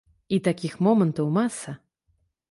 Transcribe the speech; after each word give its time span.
І 0.35 0.37
такіх 0.47 0.77
момантаў 0.87 1.29
маса. 1.35 1.75